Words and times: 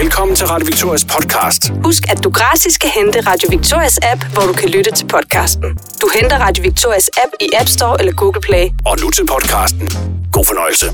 Velkommen 0.00 0.36
til 0.36 0.46
Radio 0.46 0.66
Victorias 0.66 1.04
podcast. 1.04 1.72
Husk, 1.84 2.02
at 2.10 2.24
du 2.24 2.30
gratis 2.30 2.78
kan 2.78 2.90
hente 2.90 3.20
Radio 3.20 3.48
Victorias 3.50 3.98
app, 4.02 4.24
hvor 4.32 4.42
du 4.42 4.52
kan 4.52 4.68
lytte 4.68 4.90
til 4.90 5.06
podcasten. 5.06 5.78
Du 6.00 6.08
henter 6.14 6.38
Radio 6.38 6.62
Victorias 6.62 7.10
app 7.24 7.32
i 7.40 7.48
App 7.60 7.68
Store 7.68 8.00
eller 8.00 8.12
Google 8.12 8.40
Play. 8.40 8.64
Og 8.86 8.96
nu 9.02 9.10
til 9.10 9.26
podcasten. 9.26 9.88
God 10.32 10.44
fornøjelse. 10.44 10.86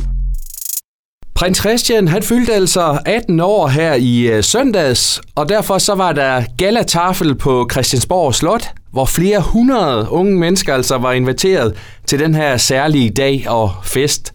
Prins 1.34 1.58
Christian, 1.58 2.08
han 2.08 2.22
fyldte 2.22 2.52
altså 2.54 2.98
18 3.06 3.40
år 3.40 3.68
her 3.68 3.94
i 3.94 4.20
øh, 4.20 4.44
søndags, 4.44 5.20
og 5.34 5.48
derfor 5.48 5.78
så 5.78 5.94
var 5.94 6.12
der 6.12 6.42
galatafel 6.58 7.34
på 7.34 7.68
Christiansborg 7.72 8.34
Slot, 8.34 8.64
hvor 8.92 9.04
flere 9.04 9.40
hundrede 9.40 10.10
unge 10.10 10.38
mennesker 10.38 10.74
altså 10.74 10.98
var 10.98 11.12
inviteret 11.12 11.76
til 12.06 12.18
den 12.18 12.34
her 12.34 12.56
særlige 12.56 13.10
dag 13.10 13.44
og 13.48 13.72
fest. 13.84 14.32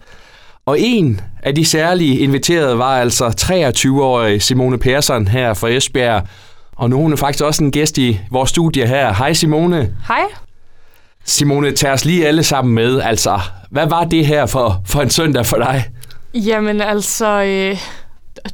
Og 0.66 0.80
en 0.80 1.20
af 1.42 1.54
de 1.54 1.64
særlige 1.64 2.18
inviterede 2.18 2.78
var 2.78 3.00
altså 3.00 3.26
23-årige 3.26 4.40
Simone 4.40 4.78
Persson 4.78 5.28
her 5.28 5.54
fra 5.54 5.68
Esbjerg, 5.68 6.26
og 6.76 6.90
nu 6.90 6.96
er 6.96 7.02
hun 7.02 7.18
faktisk 7.18 7.44
også 7.44 7.64
en 7.64 7.70
gæst 7.70 7.98
i 7.98 8.20
vores 8.30 8.50
studie 8.50 8.86
her. 8.86 9.14
Hej 9.14 9.32
Simone. 9.32 9.96
Hej. 10.08 10.22
Simone, 11.24 11.72
tag 11.72 11.92
os 11.92 12.04
lige 12.04 12.26
alle 12.26 12.42
sammen 12.42 12.74
med. 12.74 13.00
Altså, 13.00 13.40
hvad 13.70 13.86
var 13.86 14.04
det 14.04 14.26
her 14.26 14.46
for, 14.46 14.82
for 14.86 15.00
en 15.02 15.10
søndag 15.10 15.46
for 15.46 15.56
dig? 15.56 15.84
Jamen 16.34 16.80
altså, 16.80 17.26
øh, 17.26 17.78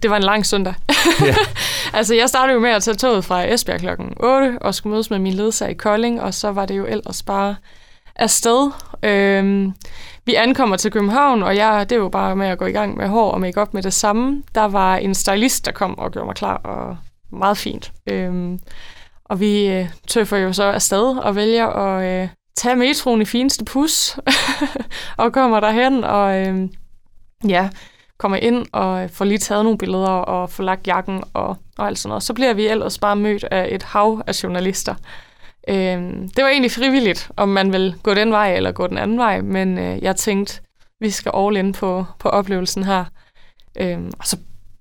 det 0.02 0.11
var 0.11 0.16
en 0.16 0.22
lang 0.22 0.47
søndag. 0.47 0.74
Ja. 1.20 1.34
altså, 1.98 2.14
jeg 2.14 2.28
startede 2.28 2.55
jo 2.55 2.61
med 2.61 2.70
at 2.70 2.83
tage 2.83 2.95
toget 2.95 3.24
fra 3.24 3.52
Esbjerg 3.52 3.80
klokken 3.80 4.12
8 4.16 4.58
og 4.61 4.74
skulle 4.74 4.91
mødes 4.91 5.11
med 5.11 5.19
min 5.19 5.34
ledsager 5.34 5.70
i 5.70 5.74
Kolding, 5.74 6.22
og 6.22 6.34
så 6.34 6.52
var 6.52 6.66
det 6.66 6.77
jo 6.77 6.86
ellers 6.86 7.22
bare 7.22 7.55
afsted. 8.20 8.73
Øhm, 9.02 9.73
vi 10.24 10.34
ankommer 10.34 10.77
til 10.77 10.91
København, 10.91 11.42
og 11.42 11.56
jeg, 11.56 11.91
det 11.91 12.01
var 12.01 12.09
bare 12.09 12.37
med 12.37 12.47
at 12.47 12.59
gå 12.59 12.66
i 12.66 12.73
gang 12.73 12.97
med 12.97 13.09
hår 13.09 13.30
og 13.30 13.41
makeup 13.41 13.74
med 13.74 13.83
det 13.83 13.92
samme. 13.92 14.42
Der 14.55 14.65
var 14.65 14.97
en 14.97 15.15
stylist, 15.15 15.66
der 15.66 15.73
kom 15.73 15.98
og 15.98 16.12
gjorde 16.12 16.27
mig 16.27 16.34
klar, 16.34 16.56
og 16.56 16.97
meget 17.33 17.59
fint. 17.59 17.92
Øhm, 18.06 18.61
og 19.25 19.41
vi 19.41 19.67
øh, 19.67 19.89
tøffer 20.09 20.36
jo 20.36 20.53
så 20.53 20.64
afsted 20.64 21.17
og 21.17 21.36
vælger 21.36 21.67
at 21.67 22.22
øh, 22.22 22.28
tage 22.56 22.77
metroen 22.77 23.22
i 23.22 23.25
fineste 23.25 23.64
pus, 23.64 24.19
og 25.16 25.33
kommer 25.33 25.61
derhen, 25.61 26.05
og 26.05 26.47
øh, 26.47 26.69
ja, 27.48 27.69
kommer 28.19 28.37
ind 28.37 28.66
og 28.72 29.03
øh, 29.03 29.11
får 29.11 29.25
lige 29.25 29.39
taget 29.39 29.64
nogle 29.64 29.78
billeder 29.78 30.09
og 30.09 30.50
får 30.50 30.64
lagt 30.64 30.87
jakken 30.87 31.22
og, 31.34 31.56
og 31.78 31.87
alt 31.87 31.98
sådan 31.98 32.09
noget. 32.09 32.22
Så 32.22 32.34
bliver 32.34 32.55
vi 32.55 32.66
ellers 32.66 32.98
bare 32.98 33.16
mødt 33.16 33.44
af 33.44 33.69
et 33.70 33.83
hav 33.83 34.22
af 34.27 34.42
journalister. 34.42 34.94
Øh, 35.69 36.03
det 36.36 36.44
var 36.44 36.48
egentlig 36.48 36.72
frivilligt, 36.72 37.30
om 37.36 37.48
man 37.48 37.72
vil 37.72 37.94
gå 38.03 38.14
den 38.14 38.30
vej 38.30 38.56
eller 38.56 38.72
gå 38.72 38.86
den 38.86 38.98
anden 38.98 39.19
vej, 39.19 39.41
men 39.41 39.78
øh, 39.78 40.03
jeg 40.03 40.16
tænkte, 40.16 40.61
vi 41.00 41.11
skal 41.11 41.33
all 41.34 41.56
in 41.56 41.72
på, 41.72 42.05
på 42.19 42.28
oplevelsen 42.28 42.84
her. 42.84 43.05
Øh, 43.81 43.98
og 44.19 44.27
så 44.27 44.36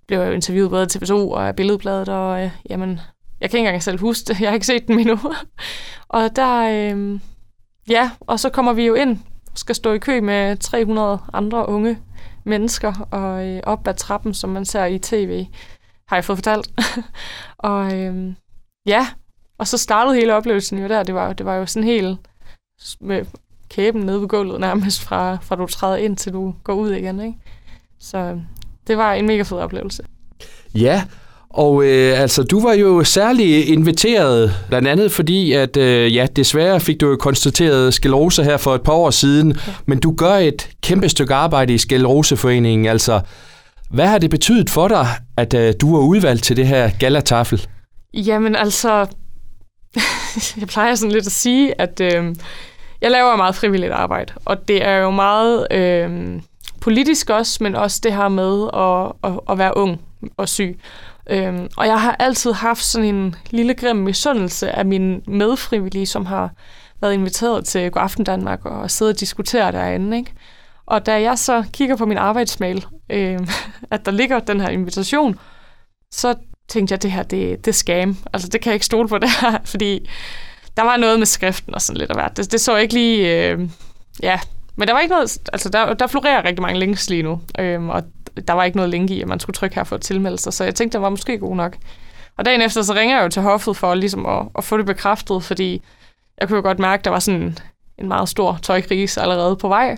blev 0.08 0.20
jeg 0.20 0.28
jo 0.28 0.34
interviewet 0.34 0.70
både 0.70 0.86
til 0.86 1.00
TV2 1.00 1.14
og 1.14 1.48
af 1.48 1.56
Billedbladet, 1.56 2.10
og 2.10 2.44
øh, 2.44 2.52
jamen, 2.70 3.00
jeg 3.42 3.50
kan 3.50 3.58
ikke 3.58 3.68
engang 3.68 3.84
selv 3.84 4.00
huske 4.00 4.26
det, 4.28 4.42
jeg 4.42 4.50
har 4.50 4.54
ikke 4.54 4.66
set 4.66 4.88
den 4.88 5.00
endnu. 5.00 5.20
og 6.08 6.36
der, 6.36 6.60
øh, 6.94 7.20
ja, 7.90 8.12
og 8.20 8.40
så 8.40 8.50
kommer 8.50 8.74
vi 8.74 8.86
jo 8.86 8.94
ind 8.94 9.20
skal 9.56 9.76
stå 9.76 9.92
i 9.92 9.98
kø 9.98 10.22
med 10.22 10.58
300 10.58 11.20
andre 11.34 11.70
unge 11.70 12.00
mennesker 12.44 13.08
og 13.12 13.48
øh, 13.48 13.60
op 13.64 13.88
ad 13.88 13.94
trappen, 13.94 14.34
som 14.34 14.50
man 14.50 14.66
ser 14.66 14.86
i 14.86 15.00
tv, 15.00 15.46
har 16.08 16.16
jeg 16.16 16.26
fået 16.26 16.38
fortalt. 16.38 16.72
og 17.58 17.98
øh, 17.98 18.34
ja, 18.86 19.08
og 19.60 19.68
så 19.68 19.78
startede 19.78 20.16
hele 20.16 20.36
oplevelsen 20.36 20.80
jo 20.80 20.88
der. 20.88 21.04
Det 21.04 21.16
var, 21.16 21.34
det 21.34 21.46
var 21.46 21.56
jo 21.56 21.66
sådan 21.66 21.88
helt 21.88 22.18
med 23.02 23.26
kæben 23.70 24.02
nede 24.02 24.22
ved 24.22 24.28
gulvet 24.28 24.60
nærmest 24.60 25.02
fra, 25.02 25.38
fra 25.42 25.56
du 25.56 25.66
træder 25.66 25.96
ind 25.96 26.18
til 26.18 26.34
du 26.34 26.54
går 26.64 26.74
ud 26.74 26.92
igen. 26.92 27.20
Ikke? 27.20 27.38
Så 28.00 28.40
det 28.88 28.98
var 28.98 29.14
en 29.14 29.28
mega 29.28 29.42
fed 29.42 29.58
oplevelse. 29.58 30.04
Ja, 30.76 31.04
og 31.50 31.84
øh, 31.84 32.22
altså, 32.22 32.44
du 32.44 32.62
var 32.62 32.74
jo 32.74 33.04
særlig 33.04 33.70
inviteret, 33.70 34.54
blandt 34.68 34.88
andet 34.88 35.12
fordi, 35.12 35.54
at 35.54 35.78
øh, 35.78 36.16
ja, 36.16 36.28
desværre 36.36 36.80
fik 36.80 37.02
du 37.02 37.10
jo 37.10 37.16
konstateret 37.16 37.94
sklerose 37.94 38.44
her 38.44 38.58
for 38.58 38.76
et 38.76 38.82
par 38.82 38.94
år 38.94 39.10
siden, 39.10 39.52
ja. 39.68 39.74
men 39.86 40.00
du 40.00 40.16
gør 40.16 40.34
et 40.34 40.70
kæmpe 40.84 41.10
stykke 41.10 41.34
arbejde 41.34 41.74
i 41.74 41.78
Skleroseforeningen. 41.78 42.86
Altså, 42.88 43.22
hvad 43.90 44.08
har 44.08 44.18
det 44.18 44.30
betydet 44.30 44.70
for 44.70 44.88
dig, 44.88 45.08
at 45.38 45.54
øh, 45.54 45.74
du 45.82 45.96
var 45.96 46.04
udvalgt 46.04 46.44
til 46.44 46.58
det 46.58 46.68
her 46.68 46.90
galatafel? 47.00 47.68
Jamen 48.14 48.56
altså, 48.56 49.06
jeg 50.60 50.68
plejer 50.68 50.96
sådan 50.96 51.12
lidt 51.12 51.26
at 51.26 51.32
sige, 51.32 51.82
at 51.82 52.02
øh, 52.02 52.36
jeg 53.02 53.12
laver 53.12 53.36
meget 53.36 53.56
frivilligt 53.56 53.92
arbejde, 53.92 54.34
og 54.46 54.68
det 54.68 54.86
er 54.86 54.96
jo 54.98 55.12
meget 55.12 55.68
øh, 55.72 56.42
politisk 56.82 57.30
også, 57.30 57.64
men 57.64 57.76
også 57.76 58.00
det 58.04 58.14
her 58.14 58.28
med 58.28 58.70
at, 58.74 59.32
at, 59.32 59.40
at 59.50 59.58
være 59.58 59.78
ung 59.78 60.02
og 60.38 60.50
syg. 60.50 60.80
Øhm, 61.30 61.70
og 61.78 61.88
jeg 61.88 62.02
har 62.02 62.16
altid 62.20 62.54
haft 62.54 62.84
sådan 62.84 63.16
en 63.16 63.36
lille 63.50 63.74
grim 63.74 63.96
misundelse 63.96 64.72
af 64.72 64.86
mine 64.86 65.22
medfrivillige, 65.28 66.06
som 66.06 66.26
har 66.26 66.50
været 67.02 67.14
inviteret 67.14 67.66
til 67.66 67.92
God 67.92 68.04
Aften 68.04 68.24
Danmark 68.24 68.66
og 68.66 68.92
sidde 68.92 69.10
og 69.10 69.20
diskutere 69.20 69.72
derinde. 69.72 70.18
Ikke? 70.18 70.34
Og 70.86 71.06
da 71.06 71.22
jeg 71.22 71.38
så 71.38 71.64
kigger 71.74 71.96
på 71.96 72.06
min 72.06 72.18
arbejdsmail, 72.18 72.86
øh, 73.10 73.40
at 73.92 74.06
der 74.06 74.12
ligger 74.12 74.40
den 74.40 74.62
her 74.62 74.70
invitation, 74.70 75.40
så 76.12 76.36
tænkte 76.70 76.94
jeg, 76.94 77.04
det 77.04 77.12
her, 77.12 77.24
det, 77.24 77.66
det 77.66 77.68
er 77.68 77.76
scam. 77.76 78.18
Altså, 78.34 78.50
det 78.50 78.62
kan 78.62 78.70
jeg 78.70 78.76
ikke 78.76 78.86
stole 78.86 79.08
på 79.08 79.18
det 79.18 79.30
her, 79.42 79.58
fordi 79.66 80.10
der 80.78 80.84
var 80.84 80.98
noget 80.98 81.20
med 81.20 81.26
skriften 81.26 81.74
og 81.74 81.82
sådan 81.82 81.98
lidt 81.98 82.10
af 82.10 82.16
hvert. 82.16 82.38
Det, 82.38 82.52
det 82.52 82.62
så 82.62 82.78
ikke 82.78 82.94
lige... 82.94 83.50
Øh, 83.50 83.70
ja, 84.24 84.40
men 84.76 84.88
der 84.88 84.94
var 84.94 85.00
ikke 85.00 85.14
noget... 85.14 85.38
Altså, 85.54 85.70
der, 85.70 85.94
der 85.94 86.08
florerer 86.08 86.46
rigtig 86.46 86.62
mange 86.62 86.80
links 86.80 87.10
lige 87.10 87.24
nu, 87.24 87.42
øh, 87.60 87.88
og 87.88 88.04
der 88.48 88.54
var 88.54 88.64
ikke 88.64 88.78
noget 88.78 88.92
link 88.92 89.10
i, 89.10 89.22
at 89.22 89.28
man 89.28 89.40
skulle 89.40 89.54
trykke 89.54 89.76
her 89.76 89.84
for 89.84 89.96
at 89.96 90.02
tilmelde 90.02 90.38
sig, 90.38 90.54
så 90.54 90.64
jeg 90.64 90.76
tænkte, 90.76 90.98
det 90.98 91.02
var 91.02 91.10
måske 91.10 91.38
god 91.38 91.56
nok. 91.56 91.78
Og 92.38 92.46
dagen 92.46 92.62
efter, 92.62 92.82
så 92.82 92.94
ringer 92.94 93.16
jeg 93.16 93.24
jo 93.24 93.30
til 93.30 93.42
hoffet 93.42 93.78
for 93.78 93.94
ligesom 93.96 94.26
at, 94.26 94.48
at 94.58 94.64
få 94.64 94.78
det 94.78 94.86
bekræftet, 94.86 95.44
fordi 95.44 95.82
jeg 96.38 96.48
kunne 96.48 96.58
jo 96.58 96.62
godt 96.62 96.80
mærke, 96.80 97.02
at 97.02 97.06
der 97.06 97.12
var 97.12 97.20
sådan 97.20 97.58
en 97.98 98.08
meget 98.08 98.30
stor 98.30 98.60
tøjkrise 98.64 99.22
allerede 99.22 99.56
på 99.56 99.68
vej. 99.68 99.98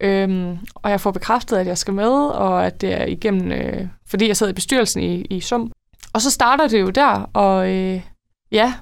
Øhm, 0.00 0.58
og 0.74 0.90
jeg 0.90 1.00
får 1.00 1.10
bekræftet, 1.10 1.56
at 1.56 1.66
jeg 1.66 1.78
skal 1.78 1.94
med, 1.94 2.10
og 2.28 2.66
at 2.66 2.80
det 2.80 2.92
er 2.92 3.04
igennem, 3.04 3.52
øh, 3.52 3.86
fordi 4.06 4.28
jeg 4.28 4.36
sad 4.36 4.48
i 4.48 4.52
bestyrelsen 4.52 5.02
i, 5.02 5.20
i 5.20 5.40
SUM. 5.40 5.72
Og 6.12 6.22
så 6.22 6.30
starter 6.30 6.68
det 6.68 6.80
jo 6.80 6.90
der, 6.90 7.30
og 7.32 7.70
øh, 7.70 8.02
ja, 8.52 8.74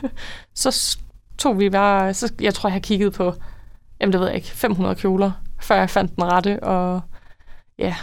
så 0.54 0.98
tog 1.38 1.58
vi 1.58 1.70
bare, 1.70 2.14
så 2.14 2.32
jeg 2.40 2.54
tror, 2.54 2.68
jeg 2.68 2.74
har 2.74 2.80
kigget 2.80 3.12
på, 3.12 3.34
jamen 4.00 4.12
det 4.12 4.20
ved 4.20 4.26
jeg 4.26 4.36
ikke, 4.36 4.48
500 4.48 4.94
kjoler, 4.94 5.32
før 5.60 5.76
jeg 5.76 5.90
fandt 5.90 6.16
den 6.16 6.24
rette, 6.24 6.62
og 6.62 7.00
ja, 7.78 7.96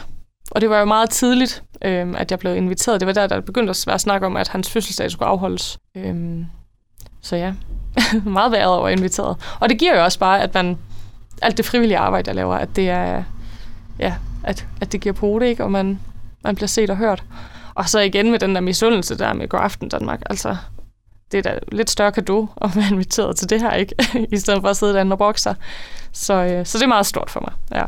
og 0.51 0.61
det 0.61 0.69
var 0.69 0.79
jo 0.79 0.85
meget 0.85 1.09
tidligt, 1.09 1.63
øh, 1.81 2.13
at 2.17 2.31
jeg 2.31 2.39
blev 2.39 2.55
inviteret. 2.55 2.99
Det 2.99 3.07
var 3.07 3.13
der, 3.13 3.27
der 3.27 3.41
begyndte 3.41 3.69
at 3.69 3.83
være 3.87 3.99
snak 3.99 4.21
om, 4.21 4.37
at 4.37 4.47
hans 4.47 4.69
fødselsdag 4.69 5.11
skulle 5.11 5.29
afholdes. 5.29 5.79
Øh, 5.95 6.45
så 7.21 7.35
ja, 7.35 7.53
meget 8.25 8.51
været 8.51 8.65
over 8.65 8.89
inviteret. 8.89 9.37
Og 9.59 9.69
det 9.69 9.79
giver 9.79 9.95
jo 9.95 10.03
også 10.03 10.19
bare, 10.19 10.41
at 10.41 10.53
man, 10.53 10.77
alt 11.41 11.57
det 11.57 11.65
frivillige 11.65 11.97
arbejde, 11.97 12.29
jeg 12.29 12.35
laver, 12.35 12.55
at 12.55 12.75
det 12.75 12.89
er, 12.89 13.23
ja, 13.99 14.15
at, 14.43 14.67
at 14.81 14.91
det 14.91 15.01
giver 15.01 15.13
på 15.13 15.39
det, 15.39 15.45
ikke? 15.45 15.63
og 15.63 15.71
man, 15.71 15.99
man 16.43 16.55
bliver 16.55 16.67
set 16.67 16.89
og 16.89 16.97
hørt. 16.97 17.23
Og 17.77 17.89
så 17.89 17.99
igen 17.99 18.31
med 18.31 18.39
den 18.39 18.55
der 18.55 18.61
misundelse 18.61 19.17
der 19.17 19.33
med 19.33 19.47
God 19.47 19.59
Aften 19.63 19.89
Danmark, 19.89 20.21
altså, 20.29 20.55
det 21.31 21.37
er 21.37 21.41
da 21.41 21.59
lidt 21.71 21.89
større 21.89 22.11
kado 22.11 22.47
at 22.61 22.75
være 22.75 22.85
inviteret 22.91 23.35
til 23.35 23.49
det 23.49 23.61
her, 23.61 23.73
ikke? 23.73 23.95
I 24.35 24.37
stedet 24.37 24.61
for 24.61 24.69
at 24.69 24.77
sidde 24.77 24.93
derinde 24.93 25.13
og 25.13 25.17
bokser. 25.17 25.53
Så, 26.11 26.33
øh, 26.33 26.65
så 26.65 26.77
det 26.77 26.83
er 26.83 26.87
meget 26.87 27.05
stort 27.05 27.29
for 27.29 27.39
mig, 27.39 27.79
ja. 27.79 27.83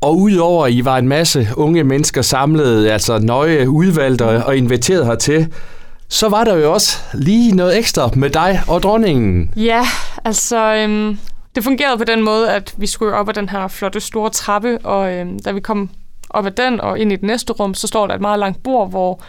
Og 0.00 0.18
udover 0.18 0.66
at 0.66 0.72
I 0.72 0.84
var 0.84 0.98
en 0.98 1.08
masse 1.08 1.48
unge 1.56 1.84
mennesker 1.84 2.22
samlet, 2.22 2.88
altså 2.88 3.18
nøje 3.18 3.70
udvalgt 3.70 4.22
og, 4.22 4.44
og 4.44 4.56
inviteret 4.56 5.06
hertil, 5.06 5.52
så 6.08 6.28
var 6.28 6.44
der 6.44 6.54
jo 6.56 6.72
også 6.72 6.98
lige 7.14 7.56
noget 7.56 7.78
ekstra 7.78 8.10
med 8.16 8.30
dig 8.30 8.60
og 8.68 8.82
dronningen. 8.82 9.52
Ja, 9.56 9.86
altså 10.24 10.74
øhm, 10.74 11.18
det 11.54 11.64
fungerede 11.64 11.98
på 11.98 12.04
den 12.04 12.22
måde, 12.22 12.52
at 12.52 12.74
vi 12.76 12.86
skulle 12.86 13.14
op 13.14 13.28
ad 13.28 13.34
den 13.34 13.48
her 13.48 13.68
flotte 13.68 14.00
store 14.00 14.30
trappe, 14.30 14.78
og 14.84 15.12
øhm, 15.12 15.38
da 15.38 15.52
vi 15.52 15.60
kom 15.60 15.90
op 16.30 16.46
ad 16.46 16.50
den 16.50 16.80
og 16.80 16.98
ind 16.98 17.12
i 17.12 17.16
det 17.16 17.24
næste 17.24 17.52
rum, 17.52 17.74
så 17.74 17.86
står 17.86 18.06
der 18.06 18.14
et 18.14 18.20
meget 18.20 18.38
langt 18.38 18.62
bord, 18.62 18.90
hvor 18.90 19.22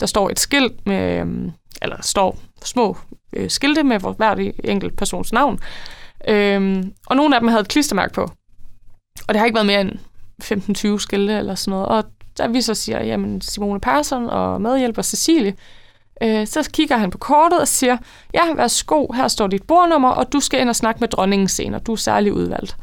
der 0.00 0.06
står 0.06 0.30
et 0.30 0.40
skilt 0.40 0.86
med, 0.86 1.20
øhm, 1.20 1.52
eller 1.82 1.96
står 2.02 2.38
små 2.64 2.96
øh, 3.32 3.50
skilte 3.50 3.82
med 3.82 4.00
hver 4.16 4.52
enkelt 4.64 4.96
persons 4.96 5.32
navn. 5.32 5.58
Øhm, 6.28 6.92
og 7.06 7.16
nogle 7.16 7.36
af 7.36 7.40
dem 7.40 7.48
havde 7.48 7.60
et 7.60 7.68
klistermærke 7.68 8.14
på. 8.14 8.22
Og 9.28 9.34
det 9.34 9.36
har 9.36 9.44
ikke 9.44 9.54
været 9.54 9.66
mere 9.66 9.80
end 9.80 9.92
15-20 10.96 10.98
skilte 10.98 11.32
eller 11.32 11.54
sådan 11.54 11.70
noget. 11.70 11.86
Og 11.86 12.04
da 12.38 12.46
vi 12.46 12.60
så 12.60 12.74
siger, 12.74 13.04
jamen 13.04 13.40
Simone 13.40 13.80
Persson 13.80 14.30
og 14.30 14.60
medhjælper 14.60 15.02
Cecilie, 15.02 15.54
øh, 16.22 16.46
så 16.46 16.70
kigger 16.72 16.96
han 16.96 17.10
på 17.10 17.18
kortet 17.18 17.60
og 17.60 17.68
siger, 17.68 17.96
ja, 18.34 18.54
værsgo, 18.54 19.12
her 19.12 19.28
står 19.28 19.46
dit 19.46 19.62
bordnummer, 19.62 20.08
og 20.08 20.32
du 20.32 20.40
skal 20.40 20.60
ind 20.60 20.68
og 20.68 20.76
snakke 20.76 21.00
med 21.00 21.08
dronningen 21.08 21.48
senere. 21.48 21.80
Du 21.80 21.92
er 21.92 21.96
særlig 21.96 22.32
udvalgt. 22.32 22.76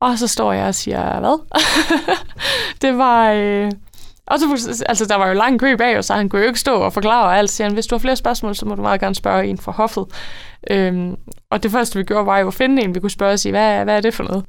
Og 0.00 0.18
så 0.18 0.28
står 0.28 0.52
jeg 0.52 0.66
og 0.66 0.74
siger, 0.74 1.20
hvad? 1.20 1.38
det 2.82 2.98
var... 2.98 3.32
Øh, 3.32 3.70
og 4.26 4.38
så, 4.38 4.84
altså, 4.88 5.04
der 5.04 5.16
var 5.16 5.28
jo 5.28 5.34
lang 5.34 5.60
kø 5.60 5.76
bag, 5.76 6.04
så 6.04 6.14
han 6.14 6.28
kunne 6.28 6.42
jo 6.42 6.48
ikke 6.48 6.60
stå 6.60 6.74
og 6.74 6.92
forklare 6.92 7.38
alt. 7.38 7.50
Så 7.50 7.62
han, 7.62 7.72
hvis 7.72 7.86
du 7.86 7.94
har 7.94 8.00
flere 8.00 8.16
spørgsmål, 8.16 8.54
så 8.54 8.66
må 8.66 8.74
du 8.74 8.82
meget 8.82 9.00
gerne 9.00 9.14
spørge 9.14 9.46
en 9.46 9.58
fra 9.58 9.72
hoffet. 9.72 10.04
Øhm, 10.70 11.16
og 11.50 11.62
det 11.62 11.70
første, 11.70 11.98
vi 11.98 12.04
gjorde, 12.04 12.26
var 12.26 12.38
jo 12.38 12.46
at 12.46 12.54
finde 12.54 12.82
en, 12.82 12.94
vi 12.94 13.00
kunne 13.00 13.10
spørge 13.10 13.32
og 13.32 13.38
sige, 13.38 13.52
hvad, 13.52 13.84
hvad 13.84 13.96
er 13.96 14.00
det 14.00 14.14
for 14.14 14.22
noget? 14.22 14.44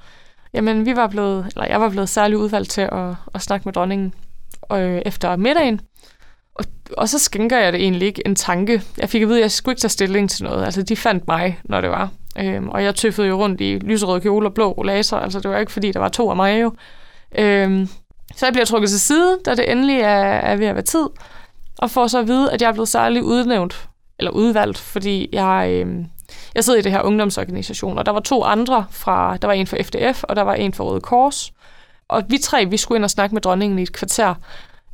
Jamen, 0.54 0.86
vi 0.86 0.96
var 0.96 1.08
blevet, 1.08 1.46
eller 1.56 1.68
jeg 1.68 1.82
var 1.82 1.90
blevet 1.90 2.10
særligt 2.10 2.40
udvalgt 2.40 2.70
til 2.70 2.82
at, 2.82 3.16
at 3.34 3.42
snakke 3.42 3.66
med 3.66 3.74
dronningen 3.74 4.14
øh, 4.72 5.02
efter 5.06 5.36
middagen. 5.36 5.82
Og 6.56 6.66
og 6.98 7.10
så 7.10 7.20
skænker 7.20 7.58
jeg 7.58 7.74
det 7.74 7.82
egentlig 7.82 8.08
ikke 8.08 8.22
en 8.26 8.36
tanke. 8.36 8.82
Jeg 8.98 9.10
fik 9.10 9.22
at 9.22 9.28
vide, 9.28 9.38
at 9.38 9.42
jeg 9.42 9.52
skulle 9.52 9.74
ikke 9.74 9.82
tage 9.82 9.90
stilling 9.90 10.30
til 10.30 10.44
noget. 10.44 10.66
Altså, 10.66 10.84
de 10.84 10.96
fandt 10.96 11.28
mig, 11.28 11.60
når 11.64 11.82
det 11.82 11.90
var. 11.90 12.10
Øhm, 12.40 12.70
og 12.70 12.84
jeg 12.84 12.96
tøffede 12.96 13.28
jo 13.28 13.38
rundt 13.38 13.62
i 13.62 13.80
lyserøde 13.80 14.22
kjole 14.22 14.48
og 14.48 14.54
blå 14.54 14.84
laser. 14.86 15.18
Altså, 15.18 15.40
det 15.40 15.52
var 15.52 15.58
ikke, 15.58 15.72
fordi 15.72 15.92
der 15.92 16.00
var 16.00 16.10
to 16.10 16.30
af 16.30 16.36
mig 16.36 16.62
jo. 16.62 16.72
Øhm, 17.38 17.90
så 18.38 18.46
jeg 18.46 18.54
bliver 18.54 18.66
trukket 18.66 18.90
til 18.90 19.00
side, 19.00 19.40
da 19.46 19.56
det 19.56 19.72
endelig 19.72 20.00
er, 20.00 20.24
er 20.24 20.56
ved 20.56 20.66
at 20.66 20.76
være 20.76 20.84
tid. 20.84 21.08
Og 21.78 21.92
får 21.92 22.08
så 22.08 22.20
at 22.20 22.28
vide, 22.28 22.52
at 22.52 22.62
jeg 22.62 22.68
er 22.68 22.74
blevet 22.74 22.90
særligt 22.90 23.26
udnævnt, 23.26 23.90
eller 24.20 24.32
udvalgt, 24.32 24.78
fordi 24.78 25.30
jeg, 25.32 25.70
øhm, 25.72 26.06
jeg 26.56 26.64
sidder 26.64 26.80
i 26.80 26.82
det 26.82 26.92
her 26.92 27.02
ungdomsorganisation, 27.02 27.98
og 27.98 28.06
der 28.06 28.12
var 28.12 28.20
to 28.20 28.44
andre 28.44 28.86
fra, 28.92 29.38
der 29.38 29.48
var 29.48 29.54
en 29.54 29.68
fra 29.68 29.78
FDF, 29.82 30.24
og 30.24 30.36
der 30.36 30.42
var 30.42 30.54
en 30.54 30.74
fra 30.74 30.84
Røde 30.84 31.02
Kors. 31.02 31.54
Og 32.08 32.24
vi 32.30 32.38
tre, 32.38 32.66
vi 32.66 32.78
skulle 32.78 32.98
ind 32.98 33.04
og 33.04 33.10
snakke 33.10 33.36
med 33.36 33.42
dronningen 33.42 33.80
i 33.80 33.82
et 33.82 33.94
kvarter, 33.94 34.36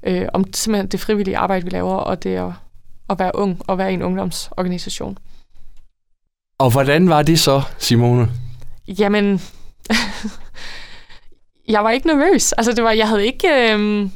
øh, 0.03 0.27
om 0.33 0.53
simpelthen 0.53 0.87
det 0.87 0.99
frivillige 0.99 1.37
arbejde, 1.37 1.65
vi 1.65 1.69
laver, 1.69 1.95
og 1.95 2.23
det 2.23 2.35
at, 2.35 2.51
at 3.09 3.19
være 3.19 3.31
ung 3.35 3.61
og 3.67 3.77
være 3.77 3.91
i 3.91 3.93
en 3.93 4.01
ungdomsorganisation. 4.01 5.17
Og 6.57 6.71
hvordan 6.71 7.09
var 7.09 7.21
det 7.21 7.39
så, 7.39 7.61
Simone? 7.77 8.29
Jamen, 8.87 9.41
jeg 11.67 11.83
var 11.83 11.89
ikke 11.89 12.07
nervøs. 12.07 12.53
Altså, 12.53 12.71
det 12.71 12.83
var, 12.83 12.91
jeg 12.91 13.07
havde 13.07 13.25
ikke... 13.25 13.47
Øh, 13.47 14.09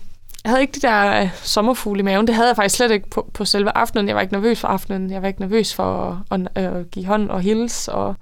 jeg 0.43 0.51
havde 0.51 0.61
ikke 0.61 0.73
de 0.73 0.87
der 0.87 1.21
øh, 1.21 1.29
sommerfugle 1.43 1.99
i 1.99 2.03
maven. 2.03 2.27
Det 2.27 2.35
havde 2.35 2.47
jeg 2.47 2.55
faktisk 2.55 2.75
slet 2.75 2.91
ikke 2.91 3.09
på, 3.09 3.29
på 3.33 3.45
selve 3.45 3.77
aftenen. 3.77 4.07
Jeg 4.07 4.15
var 4.15 4.21
ikke 4.21 4.33
nervøs 4.33 4.59
for 4.59 4.67
aftenen. 4.67 5.11
Jeg 5.11 5.21
var 5.21 5.27
ikke 5.27 5.41
nervøs 5.41 5.73
for 5.73 6.23
at, 6.31 6.39
at, 6.55 6.63
at 6.63 6.91
give 6.91 7.05
hånd 7.05 7.29
og 7.29 7.41
hils 7.41 7.87
og, 7.87 8.15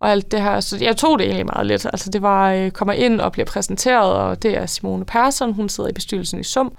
og 0.00 0.10
alt 0.10 0.32
det 0.32 0.42
her. 0.42 0.60
Så 0.60 0.78
jeg 0.80 0.96
tog 0.96 1.18
det 1.18 1.26
egentlig 1.26 1.46
meget 1.46 1.66
lidt. 1.66 1.86
Altså 1.86 2.10
det 2.10 2.22
var, 2.22 2.52
øh, 2.52 2.70
kommer 2.70 2.92
ind 2.92 3.20
og 3.20 3.32
bliver 3.32 3.46
præsenteret, 3.46 4.12
og 4.12 4.42
det 4.42 4.56
er 4.56 4.66
Simone 4.66 5.04
Persson. 5.04 5.52
Hun 5.52 5.68
sidder 5.68 5.90
i 5.90 5.92
bestyrelsen 5.92 6.40
i 6.40 6.42
SUM. 6.42 6.72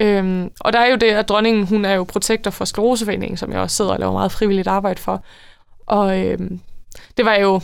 Øhm, 0.00 0.50
og 0.60 0.72
der 0.72 0.78
er 0.78 0.86
jo 0.86 0.96
det, 0.96 1.10
at 1.10 1.28
dronningen, 1.28 1.66
hun 1.66 1.84
er 1.84 1.92
jo 1.94 2.04
protektor 2.04 2.50
for 2.50 2.64
Skleroseforeningen, 2.64 3.36
som 3.36 3.52
jeg 3.52 3.60
også 3.60 3.76
sidder 3.76 3.92
og 3.92 3.98
laver 3.98 4.12
meget 4.12 4.32
frivilligt 4.32 4.68
arbejde 4.68 5.00
for. 5.00 5.24
Og 5.86 6.18
øhm, 6.18 6.60
det 7.16 7.24
var 7.24 7.34
jo 7.34 7.60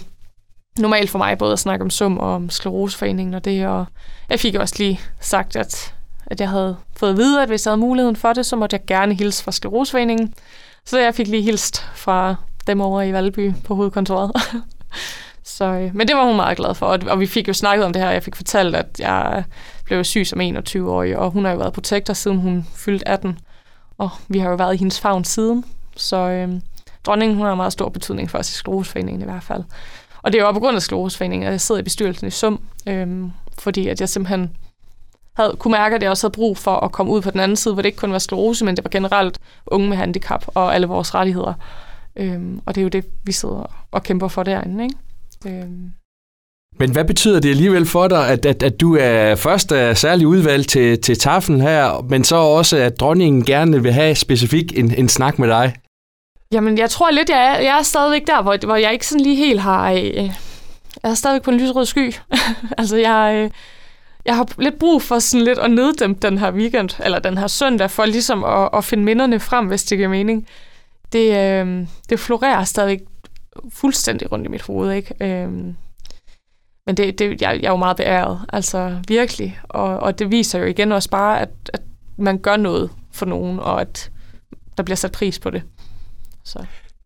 normalt 0.79 1.11
for 1.11 1.19
mig 1.19 1.39
både 1.39 1.53
at 1.53 1.59
snakke 1.59 1.83
om 1.83 1.91
SUM 1.91 2.19
og 2.19 2.35
om 2.35 2.51
Skleroseforeningen 2.51 3.35
og 3.35 3.45
det, 3.45 3.67
og 3.67 3.87
jeg 4.29 4.41
fik 4.41 4.55
også 4.55 4.75
lige 4.79 5.01
sagt, 5.21 5.57
at, 5.57 5.95
at 6.27 6.41
jeg 6.41 6.49
havde 6.49 6.77
fået 6.97 7.11
at 7.11 7.17
vide, 7.17 7.43
at 7.43 7.49
hvis 7.49 7.67
jeg 7.67 7.71
havde 7.71 7.81
muligheden 7.81 8.17
for 8.17 8.33
det, 8.33 8.47
så 8.47 8.57
måtte 8.57 8.75
jeg 8.75 8.87
gerne 8.87 9.15
hilse 9.15 9.45
fra 9.45 9.53
Skleroseforeningen. 9.53 10.35
Så 10.85 10.99
jeg 10.99 11.15
fik 11.15 11.27
lige 11.27 11.43
hilst 11.43 11.87
fra 11.95 12.35
dem 12.67 12.81
over 12.81 13.03
i 13.03 13.13
Valby 13.13 13.53
på 13.65 13.75
hovedkontoret. 13.75 14.33
så, 15.45 15.65
øh, 15.65 15.97
men 15.97 16.09
det 16.09 16.17
var 16.17 16.25
hun 16.25 16.37
meget 16.37 16.57
glad 16.57 16.75
for, 16.75 16.87
og, 16.87 16.99
og 17.09 17.21
vi 17.21 17.27
fik 17.27 17.49
jo 17.49 17.53
snakket 17.53 17.87
om 17.87 17.93
det 17.93 18.03
her. 18.03 18.11
Jeg 18.11 18.23
fik 18.23 18.37
fortalt, 18.37 18.77
at 18.77 18.87
jeg 18.99 19.45
blev 19.85 20.05
syg 20.05 20.27
som 20.27 20.41
21-årig, 20.41 21.17
og 21.17 21.31
hun 21.31 21.45
har 21.45 21.53
jo 21.53 21.59
været 21.59 21.73
protektor, 21.73 22.15
siden 22.15 22.39
hun 22.39 22.67
fyldte 22.77 23.09
18. 23.09 23.39
Og 23.99 24.11
vi 24.29 24.39
har 24.39 24.51
jo 24.51 24.57
været 24.57 24.75
i 24.75 24.79
hendes 24.79 25.01
favn 25.01 25.25
siden. 25.25 25.65
Så 25.97 26.17
øh, 26.17 26.49
dronningen 27.05 27.37
hun 27.37 27.47
har 27.47 27.55
meget 27.55 27.73
stor 27.73 27.89
betydning 27.89 28.31
for 28.31 28.39
os 28.39 28.51
i 28.51 28.55
Skleroseforeningen 28.55 29.23
i 29.23 29.25
hvert 29.25 29.43
fald. 29.43 29.65
Og 30.23 30.33
det 30.33 30.41
er 30.41 30.45
jo 30.45 30.53
på 30.53 30.61
grund 30.61 30.77
af 30.77 30.83
Skleroseforeningen, 30.83 31.47
at 31.47 31.53
jeg 31.53 31.61
sidder 31.61 31.81
i 31.81 31.85
bestyrelsen 31.85 32.27
i 32.27 32.31
SUM, 32.31 32.61
øhm, 32.87 33.31
fordi 33.59 33.89
at 33.89 34.01
jeg 34.01 34.09
simpelthen 34.09 34.51
havde, 35.37 35.57
kunne 35.59 35.73
mærke, 35.73 35.97
at 35.97 36.03
jeg 36.03 36.11
også 36.11 36.27
havde 36.27 36.33
brug 36.33 36.59
for 36.59 36.77
at 36.77 36.93
komme 36.93 37.13
ud 37.13 37.23
på 37.23 37.31
den 37.31 37.41
anden 37.41 37.57
side, 37.57 37.75
hvor 37.75 37.83
det 37.83 37.89
ikke 37.89 37.99
kun 37.99 38.13
var 38.13 38.19
sklerose, 38.19 38.65
men 38.65 38.77
det 38.77 38.85
var 38.85 38.91
generelt 38.91 39.39
unge 39.67 39.89
med 39.89 39.97
handicap 39.97 40.45
og 40.47 40.75
alle 40.75 40.87
vores 40.87 41.15
rettigheder. 41.15 41.55
Øhm, 42.17 42.61
og 42.67 42.75
det 42.75 42.81
er 42.81 42.83
jo 42.83 42.89
det, 42.89 43.05
vi 43.25 43.33
sidder 43.33 43.87
og 43.91 44.03
kæmper 44.03 44.29
for 44.29 44.43
derinde. 44.43 44.85
Ikke? 44.85 44.97
Øhm. 45.47 45.91
Men 46.79 46.91
hvad 46.93 47.05
betyder 47.05 47.41
det 47.41 47.51
alligevel 47.51 47.87
for 47.87 48.09
dig, 48.09 48.29
at, 48.29 48.47
at, 48.47 48.63
at 48.63 48.81
du 48.81 48.97
er 48.97 49.35
først 49.35 49.73
er 49.73 49.95
særlig 49.95 50.27
udvalgt 50.27 50.69
til, 50.69 51.01
til 51.01 51.19
taffen 51.19 51.61
her, 51.61 52.07
men 52.09 52.25
så 52.25 52.37
også, 52.37 52.77
at 52.77 53.01
dronningen 53.01 53.45
gerne 53.45 53.83
vil 53.83 53.93
have 53.93 54.15
specifikt 54.15 54.73
en, 54.79 54.95
en 54.95 55.09
snak 55.09 55.39
med 55.39 55.49
dig? 55.49 55.75
Jamen, 56.53 56.79
jeg 56.79 56.91
tror 56.91 57.11
lidt, 57.11 57.31
jeg 57.31 57.47
er, 57.47 57.61
jeg 57.61 57.79
er 57.79 57.83
stadigvæk 57.83 58.27
der, 58.27 58.43
hvor, 58.43 58.67
hvor 58.67 58.77
jeg 58.77 58.93
ikke 58.93 59.07
sådan 59.07 59.25
lige 59.25 59.37
helt 59.37 59.61
har... 59.61 59.91
Øh, 59.93 60.15
jeg 61.03 61.11
er 61.11 61.15
stadigvæk 61.15 61.43
på 61.43 61.51
en 61.51 61.61
lysrød 61.61 61.87
sky. 61.87 62.15
altså, 62.79 62.97
jeg, 62.97 63.35
øh, 63.35 63.51
jeg 64.25 64.37
har 64.37 64.49
lidt 64.59 64.79
brug 64.79 65.03
for 65.03 65.19
sådan 65.19 65.45
lidt 65.45 65.59
at 65.59 65.71
neddæmpe 65.71 66.29
den 66.29 66.39
her 66.39 66.53
weekend, 66.53 67.01
eller 67.05 67.19
den 67.19 67.39
her 67.39 67.47
søndag, 67.47 67.91
for 67.91 68.05
ligesom 68.05 68.45
at, 68.45 68.69
at 68.75 68.85
finde 68.85 69.05
minderne 69.05 69.41
frem, 69.41 69.67
hvis 69.67 69.85
det 69.85 69.99
giver 69.99 70.09
mening. 70.09 70.47
Det, 71.13 71.37
øh, 71.37 71.87
det 72.09 72.21
florerer 72.21 72.65
stadigvæk 72.65 73.01
fuldstændig 73.73 74.33
rundt 74.33 74.47
i 74.47 74.49
mit 74.49 74.63
hoved, 74.63 74.93
ikke? 74.93 75.15
Øh, 75.21 75.51
men 76.87 76.97
det, 76.97 77.19
det, 77.19 77.43
jeg, 77.43 77.59
jeg 77.63 77.67
er 77.67 77.71
jo 77.71 77.77
meget 77.77 77.97
beæret, 77.97 78.41
altså 78.53 78.97
virkelig. 79.09 79.61
Og, 79.69 80.01
og 80.01 80.19
det 80.19 80.31
viser 80.31 80.59
jo 80.59 80.65
igen 80.65 80.93
også 80.93 81.11
bare, 81.11 81.41
at, 81.41 81.51
at 81.73 81.83
man 82.17 82.39
gør 82.39 82.57
noget 82.57 82.91
for 83.13 83.27
nogen, 83.27 83.59
og 83.59 83.81
at 83.81 84.11
der 84.77 84.83
bliver 84.83 84.97
sat 84.97 85.13
pris 85.13 85.39
på 85.39 85.51
det. 85.51 85.63
Så. 86.45 86.59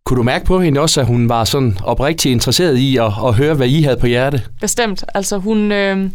Kunne 0.05 0.19
du 0.19 0.23
mærke 0.23 0.45
på 0.45 0.61
hende 0.61 0.81
også, 0.81 1.01
at 1.01 1.07
hun 1.07 1.29
var 1.29 1.45
sådan 1.45 1.79
oprigtigt 1.85 2.33
interesseret 2.33 2.77
i 2.77 2.97
at, 2.97 3.13
at 3.27 3.35
høre, 3.35 3.55
hvad 3.55 3.69
I 3.69 3.83
havde 3.83 3.97
på 3.97 4.07
hjerte? 4.07 4.43
Bestemt. 4.61 5.05
Altså 5.15 5.39
hun... 5.39 5.73
Øh, 5.73 6.11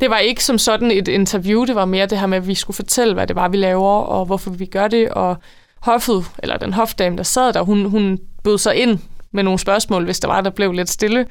det 0.00 0.10
var 0.10 0.18
ikke 0.18 0.44
som 0.44 0.58
sådan 0.58 0.90
et 0.90 1.08
interview, 1.08 1.64
det 1.64 1.74
var 1.74 1.84
mere 1.84 2.06
det 2.06 2.18
her 2.18 2.26
med, 2.26 2.38
at 2.38 2.46
vi 2.46 2.54
skulle 2.54 2.74
fortælle, 2.74 3.14
hvad 3.14 3.26
det 3.26 3.36
var, 3.36 3.48
vi 3.48 3.56
laver, 3.56 3.90
og 3.90 4.26
hvorfor 4.26 4.50
vi 4.50 4.66
gør 4.66 4.88
det, 4.88 5.08
og 5.08 5.36
hoffet, 5.80 6.24
eller 6.38 6.56
den 6.56 6.72
hofdame, 6.72 7.16
der 7.16 7.22
sad 7.22 7.52
der, 7.52 7.62
hun, 7.62 7.84
hun 7.84 8.18
bød 8.44 8.58
sig 8.58 8.76
ind 8.76 8.98
med 9.32 9.42
nogle 9.42 9.58
spørgsmål, 9.58 10.04
hvis 10.04 10.20
der 10.20 10.28
var, 10.28 10.40
der 10.40 10.50
blev 10.50 10.72
lidt 10.72 10.90
stille, 10.90 11.26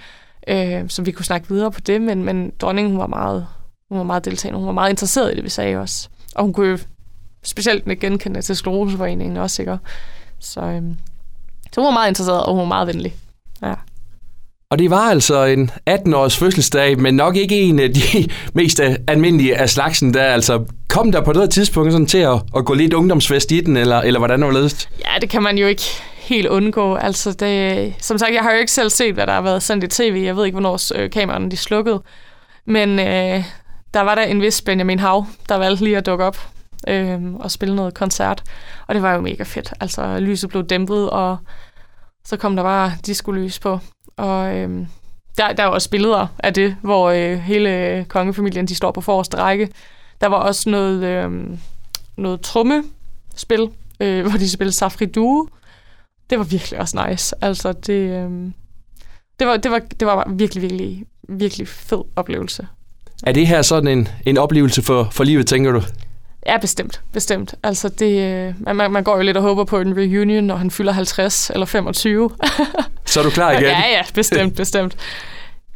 øh, 0.48 0.84
så 0.88 1.02
vi 1.02 1.12
kunne 1.12 1.26
snakke 1.26 1.50
videre 1.50 1.72
på 1.72 1.80
det, 1.80 2.02
men, 2.02 2.24
men 2.24 2.52
dronningen 2.60 2.92
hun 2.92 3.00
var 3.00 3.08
meget, 3.08 3.48
hun 3.90 3.98
var 3.98 4.04
meget 4.04 4.26
deltagende, 4.26 4.60
hun 4.60 4.68
var 4.68 4.74
meget 4.74 4.90
interesseret 4.90 5.32
i 5.32 5.36
det, 5.36 5.44
vi 5.44 5.50
sagde 5.50 5.78
også. 5.78 6.10
Og 6.36 6.44
hun 6.44 6.54
kunne 6.54 6.70
jo 6.70 6.78
specielt 7.44 7.88
med 7.88 8.00
genkende 8.00 8.42
til 8.42 8.56
Skleroseforeningen 8.56 9.38
også, 9.38 9.62
ikke? 9.62 9.78
Så, 10.42 10.62
øh, 10.62 10.82
så 11.72 11.82
hun 11.82 11.86
var 11.86 11.92
meget 11.92 12.08
interesseret, 12.10 12.44
og 12.44 12.52
hun 12.52 12.60
var 12.60 12.66
meget 12.66 12.88
venlig. 12.88 13.16
Ja. 13.64 13.74
Og 14.72 14.80
det 14.80 14.90
var 14.90 15.10
altså 15.10 15.44
en 15.44 15.72
18-års 15.90 16.38
fødselsdag, 16.38 17.00
men 17.00 17.16
nok 17.16 17.36
ikke 17.36 17.62
en 17.62 17.80
af 17.80 17.94
de 17.94 18.02
mest 18.54 18.82
almindelige 19.08 19.58
af 19.58 19.70
slagsen 19.70 20.14
der. 20.14 20.24
Altså, 20.24 20.64
kom 20.88 21.12
der 21.12 21.22
på 21.22 21.34
det 21.34 21.50
tidspunkt 21.50 21.92
sådan 21.92 22.08
til 22.08 22.18
at, 22.18 22.42
at 22.56 22.66
gå 22.66 22.74
lidt 22.74 22.94
ungdomsfest 22.94 23.52
i 23.52 23.62
den, 23.62 23.78
eller, 23.78 24.02
eller 24.02 24.20
hvordan 24.20 24.42
var 24.42 24.52
det? 24.52 24.90
Ja, 25.00 25.20
det 25.22 25.30
kan 25.30 25.44
man 25.44 25.58
jo 25.58 25.68
ikke 25.68 25.84
helt 26.18 26.48
undgå. 26.48 26.96
Altså, 26.96 27.32
det, 27.32 27.94
som 28.00 28.18
sagt, 28.18 28.34
jeg 28.34 28.42
har 28.42 28.52
jo 28.52 28.60
ikke 28.60 28.72
selv 28.72 28.90
set, 28.90 29.14
hvad 29.14 29.28
der 29.28 29.34
har 29.34 29.42
været 29.42 29.64
sendt 29.64 29.84
i 29.84 29.88
tv. 29.88 30.22
Jeg 30.26 30.36
ved 30.36 30.46
ikke, 30.46 30.56
hvornår 30.56 31.00
øh, 31.00 31.10
kameraerne 31.10 31.52
de 31.52 31.58
slukkede. 31.58 32.02
Men 32.66 33.00
øh, 33.00 33.44
der 33.94 34.02
var 34.02 34.16
der 34.16 34.24
en 34.24 34.42
vis 34.42 34.62
Benjamin 34.62 35.00
Hav, 35.00 35.26
der 35.50 35.56
valgte 35.56 35.84
lige 35.84 35.98
at 35.98 36.06
dukke 36.06 36.26
op 36.26 36.51
øh, 36.88 37.34
og 37.34 37.52
spille 37.52 37.76
noget 37.76 37.94
koncert. 37.94 38.44
Og 38.88 38.96
det 38.96 39.04
var 39.04 39.14
jo 39.14 39.22
mega 39.22 39.44
fedt. 39.44 39.74
Altså, 39.80 40.20
lyset 40.20 40.50
blev 40.50 40.64
dæmpet, 40.64 41.10
og 41.10 41.38
så 42.26 42.38
kom 42.38 42.56
der 42.56 42.64
bare 42.64 42.92
disco-lys 43.08 43.60
på. 43.60 43.80
Og 44.18 44.56
øh, 44.58 44.88
der, 45.38 45.54
der 45.54 45.64
er 45.64 45.68
også 45.68 45.90
billeder 45.90 46.28
af 46.40 46.54
det, 46.54 46.76
hvor 46.82 47.10
øh, 47.10 47.38
hele 47.40 47.88
øh, 47.88 48.06
kongefamilien 48.06 48.66
de 48.66 48.76
står 48.76 48.92
på 48.92 49.02
forreste 49.02 49.38
række. 49.38 49.70
Der 50.22 50.28
var 50.28 50.38
også 50.38 50.70
noget, 50.70 51.04
øhm, 51.04 51.52
øh, 51.52 51.58
noget 52.18 52.42
trummespil, 52.42 53.70
øh, 54.00 54.22
hvor 54.22 54.38
de 54.38 54.50
spillede 54.50 54.76
Safri 54.76 55.06
Duo. 55.06 55.48
Det 56.30 56.38
var 56.38 56.44
virkelig 56.44 56.80
også 56.80 57.08
nice. 57.08 57.36
Altså, 57.42 57.72
det, 57.74 57.94
øh, 57.94 58.52
det, 59.40 59.48
var, 59.48 59.58
det, 59.58 59.72
var, 59.72 59.80
det 59.80 60.08
var 60.08 60.30
virkelig, 60.30 60.62
virkelig, 60.62 61.06
virkelig 61.30 61.68
fed 61.68 62.02
oplevelse. 62.16 62.68
Er 63.24 63.32
det 63.32 63.48
her 63.48 63.62
sådan 63.62 63.98
en, 63.98 64.08
en 64.26 64.38
oplevelse 64.38 64.82
for, 64.82 65.08
for 65.12 65.24
livet, 65.24 65.48
tænker 65.48 65.72
du? 65.72 65.82
Ja, 66.48 66.58
bestemt. 66.58 67.02
Bestemt. 67.14 67.56
Altså, 67.64 67.90
det, 67.90 68.20
øh, 68.20 68.76
man, 68.76 68.92
man 68.92 69.04
går 69.04 69.16
jo 69.16 69.22
lidt 69.22 69.38
og 69.38 69.44
håber 69.44 69.64
på 69.64 69.80
en 69.80 69.98
reunion, 69.98 70.44
når 70.44 70.56
han 70.56 70.72
fylder 70.72 70.92
50 70.92 71.50
eller 71.50 71.66
25. 71.66 72.32
Så 73.06 73.20
er 73.20 73.24
du 73.24 73.30
klar 73.30 73.52
igen? 73.52 73.64
ja, 73.78 73.88
ja, 73.92 74.02
bestemt, 74.14 74.56
bestemt. 74.56 74.98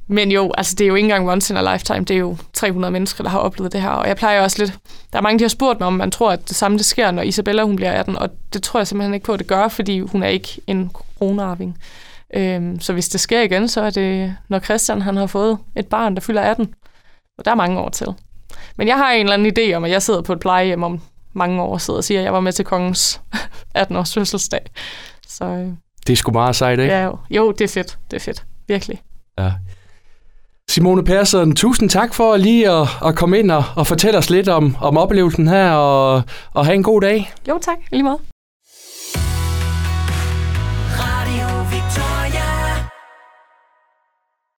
Men 0.08 0.32
jo, 0.32 0.52
altså 0.58 0.76
det 0.78 0.84
er 0.84 0.88
jo 0.88 0.96
ikke 0.96 1.06
engang 1.06 1.30
once 1.30 1.54
in 1.54 1.58
a 1.58 1.74
lifetime. 1.74 2.00
Det 2.00 2.12
er 2.12 2.20
jo 2.20 2.38
300 2.54 2.92
mennesker, 2.92 3.24
der 3.24 3.30
har 3.30 3.40
oplevet 3.40 3.74
det 3.74 3.82
her. 3.82 3.90
Og 3.90 4.08
jeg 4.08 4.16
plejer 4.16 4.42
også 4.42 4.60
lidt... 4.60 4.74
Der 5.14 5.18
er 5.18 5.22
mange, 5.24 5.40
der 5.40 5.46
har 5.46 5.50
spurgt 5.50 5.80
mig, 5.80 5.88
om 5.88 5.94
man 5.94 6.12
tror, 6.12 6.32
at 6.32 6.48
det 6.48 6.56
samme 6.56 6.78
det 6.78 6.86
sker, 6.86 7.12
når 7.12 7.22
Isabella 7.22 7.64
hun 7.64 7.76
bliver 7.76 7.92
18. 7.92 8.18
Og 8.18 8.30
det 8.54 8.64
tror 8.64 8.80
jeg 8.80 8.88
simpelthen 8.88 9.14
ikke 9.14 9.26
på, 9.26 9.34
at 9.34 9.40
det 9.40 9.48
gør, 9.48 9.68
fordi 9.68 10.00
hun 10.00 10.24
er 10.24 10.28
ikke 10.28 10.62
en 10.68 10.92
kronarving. 11.18 11.78
Øhm, 12.34 12.80
så 12.80 12.94
hvis 12.94 13.10
det 13.10 13.20
sker 13.20 13.42
igen, 13.42 13.68
så 13.68 13.82
er 13.82 13.90
det, 13.90 14.36
når 14.48 14.60
Christian 14.60 15.02
han 15.02 15.18
har 15.18 15.28
fået 15.28 15.58
et 15.76 15.88
barn, 15.88 16.16
der 16.16 16.22
fylder 16.22 16.42
18. 16.42 16.74
Og 17.38 17.46
der 17.46 17.52
er 17.52 17.56
mange 17.56 17.80
år 17.80 17.90
til. 17.90 18.08
Men 18.78 18.88
jeg 18.88 18.98
har 18.98 19.12
en 19.12 19.20
eller 19.26 19.34
anden 19.34 19.54
idé 19.58 19.74
om, 19.74 19.84
at 19.84 19.92
jeg 19.92 20.02
sidder 20.02 20.22
på 20.22 20.34
et 20.34 20.40
plejehjem 20.40 20.84
om 20.84 21.02
mange 21.34 21.62
år 21.62 21.78
sidder 21.78 21.98
og 21.98 22.04
siger, 22.04 22.20
at 22.20 22.24
jeg 22.24 22.34
var 22.34 22.40
med 22.40 22.52
til 22.52 22.66
kongens 22.66 23.22
18-års 23.78 24.14
fødselsdag. 24.14 24.62
Så, 25.28 25.46
øh, 25.46 25.68
det 26.08 26.14
er 26.14 26.18
sgu 26.18 26.32
meget 26.32 26.56
sejt, 26.56 26.80
ikke? 26.80 26.94
Ja, 26.94 27.04
jo. 27.04 27.18
jo, 27.30 27.52
det 27.52 27.64
er 27.64 27.68
fedt. 27.68 27.98
Det 28.12 28.18
er 28.18 28.22
fedt. 28.22 28.44
Virkelig. 28.68 29.02
Ja. 29.40 29.52
Simone 30.70 31.04
Persson, 31.04 31.56
tusind 31.56 31.90
tak 31.90 32.14
for 32.14 32.38
lige 32.38 32.72
at, 32.72 32.88
at 33.06 33.16
komme 33.16 33.40
ind 33.40 33.52
og, 33.52 33.64
og 33.76 33.88
fortælle 33.88 34.18
os 34.18 34.30
lidt 34.30 34.50
om, 34.50 34.78
om 34.82 34.98
oplevelsen 34.98 35.48
her, 35.48 35.72
og, 35.72 36.24
og 36.54 36.66
have 36.66 36.76
en 36.76 36.84
god 36.84 37.02
dag. 37.02 37.34
Jo, 37.50 37.60
tak. 37.62 37.78
lige 37.92 38.04
meget. 38.04 38.20